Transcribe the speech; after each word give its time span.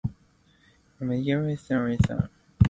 Quin 1.01 1.13
és 1.17 1.29
l'últim 1.41 1.45
mot 1.45 1.71
de 1.75 1.79
la 1.83 1.85
llista? 1.91 2.19